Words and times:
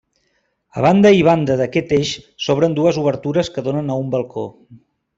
A 0.77 0.85
banda 0.85 1.11
i 1.17 1.21
banda 1.27 1.57
d'aquest 1.59 1.93
eix 1.99 2.15
s'obren 2.47 2.75
dues 2.81 3.01
obertures 3.05 3.55
que 3.59 3.69
donen 3.71 3.93
a 3.99 4.03
un 4.07 4.13
balcó. 4.19 4.51